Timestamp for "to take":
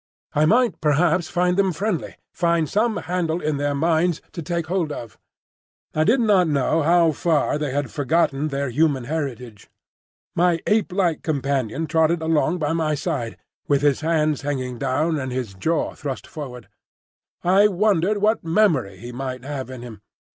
4.31-4.65